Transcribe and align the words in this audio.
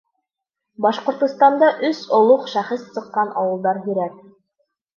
—Башҡортостанда 0.85 1.69
өс 1.91 2.01
олуғ 2.21 2.49
шәхес 2.55 2.89
сыҡҡан 2.97 3.33
ауылдар 3.45 3.85
һирәк. 3.87 4.21